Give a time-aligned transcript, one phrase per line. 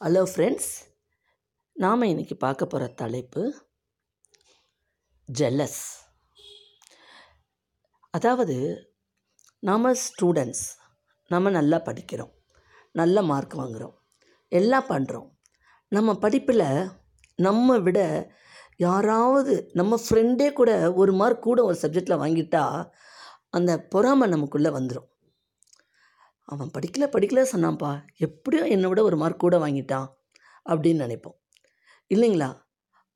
[0.00, 0.68] Hello friends
[1.76, 3.42] நாம் இன்றைக்கி பார்க்க போகிற தலைப்பு
[5.28, 5.82] ஜெல்லஸ்
[8.14, 8.56] அதாவது
[9.62, 10.64] நாம் ஸ்டூடெண்ட்ஸ்
[11.30, 12.32] நம்ம நல்லா படிக்கிறோம்
[12.94, 13.94] நல்ல மார்க் வாங்குகிறோம்
[14.52, 15.28] எல்லாம் பண்ணுறோம்
[15.92, 16.66] நம்ம படிப்பில்
[17.38, 17.98] நம்ம விட
[18.78, 22.64] யாராவது நம்ம ஃப்ரெண்டே கூட ஒரு மார்க் கூட ஒரு சப்ஜெக்டில் வாங்கிட்டா
[23.50, 25.09] அந்த பொறாமை நமக்குள்ளே வந்துடும்
[26.52, 27.90] அவன் படிக்கல படிக்கல சொன்னான்ப்பா.
[28.26, 30.08] எப்படியோ என்னை விட ஒரு மார்க் கூட வாங்கிட்டான்
[30.70, 31.38] அப்படின்னு நினைப்போம்.
[32.14, 32.48] இல்லைங்களா?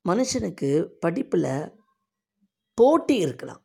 [0.05, 0.69] மனுஷனுக்கு
[1.03, 1.49] படிப்பில்
[2.77, 3.61] போட்டி இருக்கலாம்.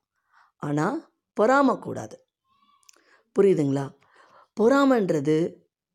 [0.62, 0.98] ஆனால்
[1.36, 2.16] பொறாமை கூடாது.
[3.36, 3.86] புரியுதுங்களா?
[4.60, 5.36] பொறாமைன்றது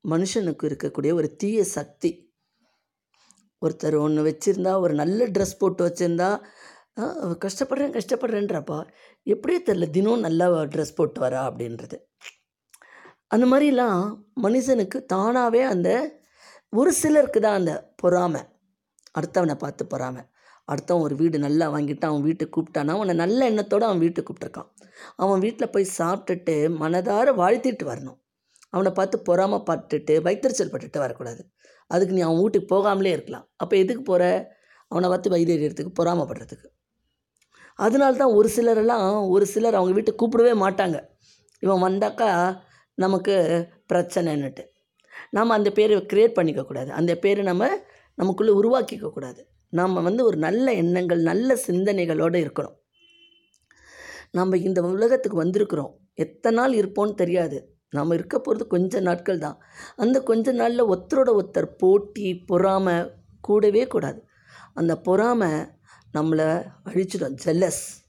[0.03, 2.11] மனுஷனுக்கு இருக்கக்கூடிய ஒரு தீய சக்தி.
[3.65, 6.29] ஒருத்தர் ஒன்று வச்சுருந்தா ஒரு நல்ல ட்ரெஸ் போட்டு வச்சுருந்தா
[7.45, 8.79] கஷ்டப்படுறேன் கஷ்டப்படுறேன்றப்பா.
[9.33, 11.97] எப்படியே தெரில தினம் நல்லா ட்ரெஸ் போட்டு வரா அப்படின்றது.
[13.35, 14.01] அந்த மாதிரிலாம்
[14.43, 15.89] மனுஷனுக்கு தானாகவே அந்த
[16.79, 18.41] ஒரு சிலருக்கு தான் அந்த பொறாமை.
[19.17, 20.23] அடுத்தவனை பார்த்து பொறாமை.
[20.71, 24.69] அடுத்தவன் ஒரு வீடு நல்லா வாங்கிட்டு அவன் வீட்டுக்கு கூப்பிட்டானா அவனை நல்ல எண்ணத்தோடு அவன் வீட்டுக்கு கூப்பிட்ருக்கான்
[25.23, 28.17] அவன் வீட்டில் போய் சாப்பிட்டுட்டு மனதார வாழ்த்திட்டு வரணும்.
[28.75, 31.41] அவனை பார்த்து பொறாமை பட்டுட்டு வைத்தறிச்சல் பட்டுட்டு வரக்கூடாது.
[31.91, 33.45] அதுக்கு நீ அவன் வீட்டுக்கு போகாமலே இருக்கலாம்.
[33.61, 34.23] அப்போ எதுக்கு போகிற
[34.91, 36.67] அவனை பார்த்து வைத்தறியறதுக்கு பொறாமப்படுறதுக்கு.
[37.79, 40.97] அதனால தான் ஒரு சிலரெல்லாம் ஒரு சிலர் அவங்க வீட்டுக்கு கூப்பிடவே மாட்டாங்க.
[41.63, 42.29] இவன் வந்தாக்கா
[42.95, 44.63] நமக்கு பிரச்சனைன்னுட்டு.
[45.29, 46.87] நாம் அந்த பேரை க்ரியேட் பண்ணிக்கக்கூடாது.
[46.87, 47.69] அந்த பேரை நம்ம
[48.15, 49.39] நமக்குள்ளே உருவாக்கிக்கக்கூடாது.
[49.69, 52.75] நாம் வந்து ஒரு நல்ல எண்ணங்கள் நல்ல சிந்தனைகளோடு இருக்கணும்.
[54.31, 55.93] நம்ம இந்த உலகத்துக்கு வந்திருக்கிறோம்.
[56.13, 57.73] எத்தனை நாள் இருப்போம்னு தெரியாது.
[57.89, 59.59] நாம் இருக்க போகிறது கொஞ்ச நாட்கள் தான்.
[59.95, 64.27] அந்த கொஞ்ச நாளில் ஒருத்தரோட ஒருத்தர் போட்டி பொறாமை கூடவே கூடாது.
[64.73, 65.51] அந்த பொறாமை
[66.13, 67.37] நம்மளை அழிச்சிடும்.
[67.45, 68.03] ஜெல்லஸ்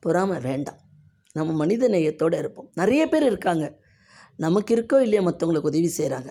[0.00, 0.78] பொறாமை வேண்டாம்.
[1.32, 2.70] நம்ம மனித நேயத்தோடு இருப்போம்.
[2.74, 3.84] நிறைய பேர் இருக்காங்க.
[4.44, 6.30] நமக்கு இருக்கோ இல்லையோ மற்றவங்களுக்கு உதவி செய்கிறாங்க.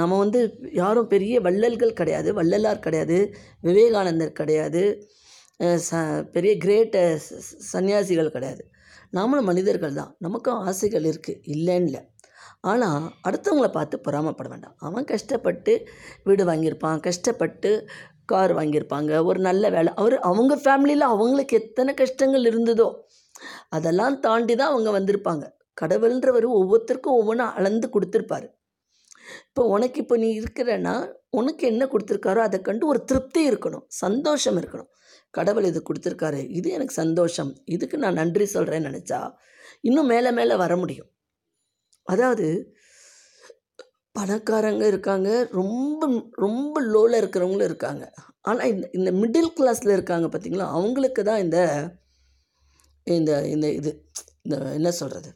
[0.00, 0.40] நம்ம வந்து
[0.80, 3.18] யாரும் பெரிய வள்ளல்கள் கிடையாது வள்ளலார் கிடையாது
[3.68, 4.82] விவேகானந்தர் கிடையாது
[5.88, 6.00] ச
[6.34, 6.96] பெரிய கிரேட்ட
[7.72, 8.62] சன்னியாசிகள் கிடையாது.
[9.18, 10.10] நாமளும் மனிதர்கள் தான்.
[10.24, 12.02] நமக்கும் ஆசைகள் இருக்குது இல்லைன்னு இல்லை
[12.70, 14.76] ஆனால் அடுத்தவங்கள பார்த்து பொறாமப்பட வேண்டாம்.
[14.86, 15.72] அவன் கஷ்டப்பட்டு
[16.26, 17.70] வீடு வாங்கியிருப்பான் கஷ்டப்பட்டு
[18.32, 19.90] கார் வாங்கியிருப்பாங்க ஒரு நல்ல வேலை.
[20.00, 22.88] அவர் அவங்க ஃபேமிலியில் அவங்களுக்கு எத்தனை கஷ்டங்கள் இருந்ததோ
[23.76, 25.44] அதெல்லாம் தாண்டி தான் அவங்க வந்திருப்பாங்க.
[25.80, 28.48] கடவுள்ன்றவர் ஒவ்வொருத்தருக்கும் ஒவ்வொன்றும் அளந்து கொடுத்துருப்பாரு.
[29.50, 30.94] இப்போ உனக்கு இப்போ நீ இருக்கிறன்னா
[31.40, 34.90] உனக்கு என்ன கொடுத்துருக்காரோ அதை கண்டு ஒரு திருப்தி இருக்கணும் சந்தோஷம் இருக்கணும்.
[35.36, 39.20] கடவுள் இது கொடுத்துருக்காரு இது எனக்கு சந்தோஷம் இதுக்கு நான் நன்றி சொல்கிறேன்னு நினச்சா
[39.88, 41.10] இன்னும் மேலே மேலே வர முடியும்.
[42.06, 42.46] அதாவது
[44.16, 45.28] பணக்காரங்க இருக்காங்க
[45.60, 46.08] ரொம்ப
[46.44, 48.04] ரொம்ப லோவில் இருக்கிறவங்களும் இருக்காங்க.
[48.48, 51.58] ஆனால் இந்த இந்த மிடில் கிளாஸில் இருக்காங்க பார்த்திங்களா அவங்களுக்கு தான் இந்த
[53.06, 53.90] இந்த இந்த இது
[54.44, 55.30] இந்த என்ன சொல்கிறது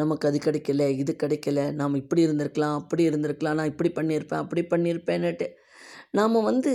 [0.00, 5.46] நமக்கு அது கிடைக்கல இது கிடைக்கல நாம் இப்படி இருந்திருக்கலாம் அப்படி இருந்திருக்கலாம் நான் இப்படி பண்ணியிருப்பேன் அப்படி பண்ணியிருப்பேன்னுட்டு
[6.18, 6.72] நாம் வந்து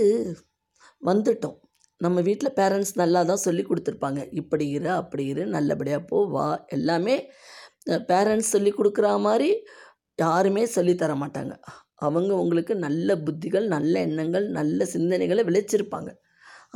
[1.02, 1.56] வந்துட்டோம்.
[2.00, 4.20] நம்ம வீட்டில் பேரண்ட்ஸ் நல்லா தான் சொல்லி கொடுத்துருப்பாங்க.
[4.40, 6.46] இப்படி இரு அப்படி இரு நல்லபடியாக போ வா
[6.76, 7.16] எல்லாமே
[8.10, 9.50] பேரண்ட்ஸ் சொல்லி கொடுக்குற மாதிரி
[10.18, 11.54] யாருமே சொல்லித்தர மாட்டாங்க.
[12.06, 16.10] அவங்க உங்களுக்கு நல்ல புத்திகள் நல்ல எண்ணங்கள் நல்ல சிந்தனைகளை விளைச்சிருப்பாங்க.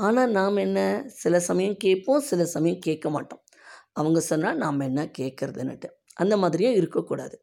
[0.07, 0.81] ஆனால் நாம் என்ன?
[1.23, 3.43] சில சமயம் கேட்போம் சில சமயம் கேட்க மாட்டோம்.
[4.01, 5.89] அவங்க சொன்னால் நாம் என்ன கேட்குறதுன்னுட்டு.
[6.19, 7.37] அந்த மாதிரியும் இருக்கக்கூடாது.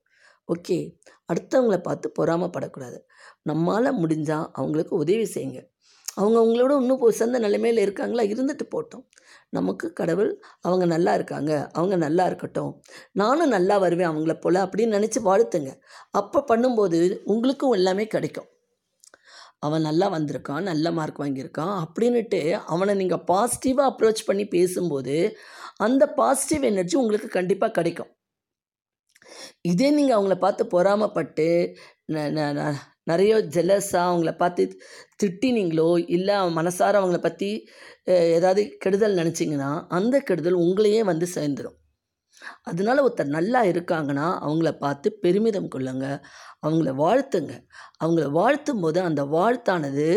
[0.47, 0.77] ஓகே.
[1.33, 2.99] அடுத்தவங்கள பார்த்து பொறாமப்படக்கூடாது.
[3.49, 5.61] நம்மளால் முடிஞ்சால் அவங்களுக்கு உதவி செய்யுங்க.
[6.15, 8.23] அவங்க அவங்களோட இன்னும் ஒரு சிறந்த நிலைமையில் இருக்காங்களா?
[8.23, 9.05] இருந்துட்டு போட்டோம்.
[9.49, 11.69] நமக்கு கடவுள் அவங்க நல்லா இருக்காங்க.
[11.71, 12.71] அவங்க நல்லா இருக்கட்டும்.
[13.11, 15.71] நானும் நல்லா வருவேன் அவங்கள போல் அப்படின்னு நினச்சி வாழ்த்துங்க.
[16.11, 18.49] அப்போ பண்ணும்போது உங்களுக்கும் எல்லாமே கிடைக்கும்.
[19.59, 25.15] அவன் நல்லா வந்திருக்கான் நல்ல மார்க் வாங்கியிருக்கான் அப்படின்னுட்டு அவனை நீங்கள் பாசிட்டிவாக அப்ரோச் பண்ணி பேசும்போது
[25.77, 28.11] அந்த பாசிட்டிவ் எனர்ஜி உங்களுக்கு கண்டிப்பாக கிடைக்கும்.
[29.61, 31.47] இதே நீங்கள் அவங்கள பார்த்து பொறாமப்பட்டு
[33.11, 34.63] நிறைய ஜெலஸாக அவங்கள பார்த்து
[35.23, 37.49] திட்டினீங்களோ இல்லை மனசார அவங்கள பற்றி
[38.37, 41.77] ஏதாவது கெடுதல் நினச்சிங்கன்னா அந்த கெடுதல் உங்களையே வந்து சேர்ந்துடும்
[42.69, 46.05] அதனால ஒருத்தர் நல்லா இருக்காங்கன்னா அவங்கள பார்த்து பெருமிதம் கொள்ளுங்க
[46.65, 47.53] அவங்கள வாழ்த்துங்க.
[48.03, 50.07] அவங்கள வாழ்த்தும் போது அந்த வாழ்த்தானது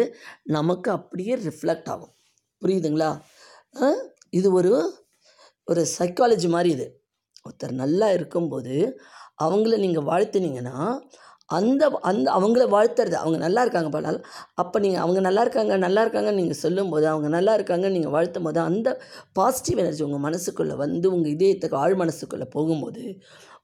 [0.56, 2.12] நமக்கு அப்படியே ரிஃப்ளெக்ட் ஆகும்.
[2.62, 3.10] புரியுதுங்களா?
[4.38, 4.72] இது ஒரு
[5.68, 6.86] ஒரு சைக்காலஜி மாதிரி இது.
[7.48, 8.76] ஒருத்தர் நல்லா இருக்கும்போது
[9.40, 10.76] அவங்கள நீங்கள் வாழ்த்துனீங்கன்னா
[11.48, 14.18] அந்த அந்த அவங்கள வாழ்த்துறது அவங்க நல்லா இருக்காங்க பாடால்
[14.54, 18.60] அப்போ நீங்கள் அவங்க நல்லா இருக்காங்க நல்லா இருக்காங்கன்னு நீங்கள் சொல்லும்போது அவங்க நல்லா இருக்காங்கன்னு நீங்கள் வாழ்த்தும் போது
[18.62, 18.88] அந்த
[19.32, 23.04] பாசிட்டிவ் எனர்ஜி உங்கள் மனசுக்குள்ளே வந்து உங்கள் இதயத்துக்கு ஆழ் மனசுக்குள்ளே போகும்போது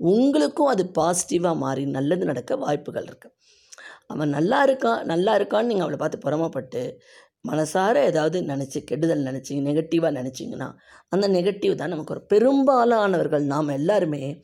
[0.04, 3.34] உங்களுக்கும் அது பாசிட்டிவாக மாறி நல்லது நடக்க வாய்ப்புகள் இருக்குது
[4.08, 6.82] அவன் நல்லா இருக்கான் நல்லா இருக்கான்னு நீங்கள் அவளை பார்த்து புறமப்பட்டு
[7.44, 10.72] மனசார ஏதாவது நினச்சி கெடுதல் நினச்சி நெகட்டிவாக நினச்சிங்கன்னா
[11.08, 14.42] அந்த நெகட்டிவ் தான் நமக்கு ஒரு பெரும்பாலானவர்கள் நாம் எல்லாருமே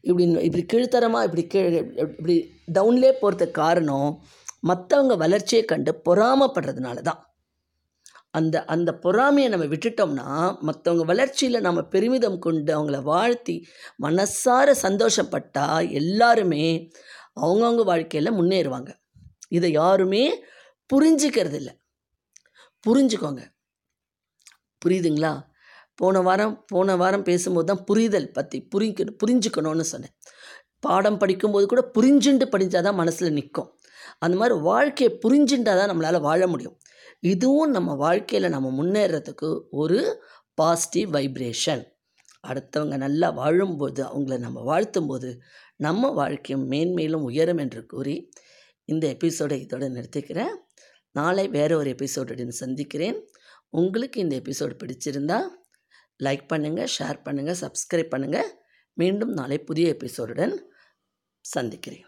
[0.00, 2.36] இப்படி இப்படி கீழ்த்தரமாக இப்படி கீழே இப்படி
[2.72, 4.20] டவுன்லேயே போகிறதுக்கு காரணம்
[4.66, 7.28] மற்றவங்க வளர்ச்சியை கண்டு பொறாமப்படுறதுனால தான்
[8.30, 10.26] அந்த அந்த பொறாமையை நம்ம விட்டுட்டோம்னா
[10.66, 13.66] மற்றவங்க வளர்ச்சியில் நம்ம பெருமிதம் கொண்டு அவங்கள வாழ்த்தி
[14.02, 16.90] மனசார சந்தோஷப்பட்டால் எல்லாருமே
[17.34, 18.90] அவங்கவுங்க வாழ்க்கையில் முன்னேறுவாங்க.
[19.48, 20.44] இதை யாருமே
[20.90, 21.81] புரிஞ்சிக்கிறது இல்லை
[22.86, 23.42] புரிஞ்சுக்கோங்க.
[24.82, 25.32] புரியுதுங்களா?
[25.94, 30.14] போன வாரம் போன வாரம் பேசும்போது தான் புரிதல் பற்றி புரிக்கணும் புரிஞ்சுக்கணும்னு சொன்னேன்.
[30.80, 33.68] பாடம் படிக்கும்போது கூட புரிஞ்சுண்டு படித்தால் தான் மனசில் நிற்கும்
[34.18, 36.76] அந்த மாதிரி வாழ்க்கையை புரிஞ்சுட்டால் தான் நம்மளால் வாழ முடியும்.
[37.32, 39.48] இதுவும் நம்ம வாழ்க்கையில் நம்ம முன்னேறதுக்கு
[39.82, 39.98] ஒரு
[40.54, 41.82] பாசிட்டிவ் வைப்ரேஷன்
[42.44, 45.30] அடுத்தவங்க நல்லா வாழும்போது அவங்கள நம்ம வாழ்த்தும்போது
[45.76, 48.16] நம்ம வாழ்க்கையும் மேன்மேலும் உயரும் என்று கூறி
[48.88, 50.54] இந்த எபிசோடை இதோடு நிறுத்திக்கிறேன்.
[51.12, 53.18] நாளை வேறு ஒரு எபிசோடுடன் சந்திக்கிறேன்.
[53.80, 55.38] உங்களுக்கு இந்த எபிசோடு பிடிச்சிருந்தா
[56.24, 58.50] லைக் பண்ணுங்கள் ஷேர் பண்ணுங்கள் சப்ஸ்கிரைப் பண்ணுங்கள்
[58.96, 60.54] மீண்டும் நாளை புதிய எபிசோடுடன்
[61.44, 62.06] சந்திக்கிறேன்.